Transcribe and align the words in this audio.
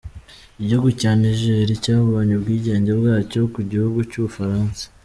Igihugu 0.61 0.89
cya 0.99 1.11
Niger 1.19 1.69
cyabonye 1.83 2.31
ubwigenge 2.35 2.91
bwacyo 2.99 3.39
ku 3.53 3.59
gihugu 3.71 3.99
cy’u 4.09 4.23
Bufaransa. 4.25 4.83